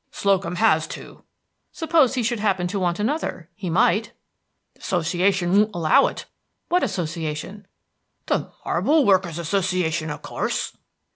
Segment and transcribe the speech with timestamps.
[0.09, 1.23] "Slocum has two."
[1.71, 3.51] "Suppose he should happen to want another?
[3.53, 4.13] He might."
[4.73, 6.25] "The Association wouldn't allow it."
[6.69, 7.67] "What Association?"
[8.25, 10.75] "The Marble Workers' Association, of course."